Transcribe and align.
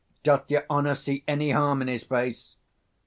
_Doth 0.23 0.49
your 0.49 0.65
honour 0.67 0.95
see 0.95 1.23
any 1.27 1.51
harm 1.51 1.79
in 1.83 1.87
his 1.87 2.05
face? 2.05 2.57